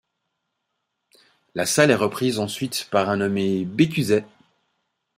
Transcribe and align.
La 1.53 1.67
salle 1.67 1.91
est 1.91 1.95
reprise 1.95 2.39
ensuite 2.39 2.87
par 2.89 3.09
un 3.09 3.17
nommé 3.17 3.65
Bécuzet. 3.65 4.25